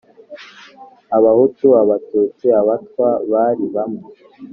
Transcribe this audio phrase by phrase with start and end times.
[1.17, 4.05] Abahutu, Abatutsi, Abatwa, bari bamwe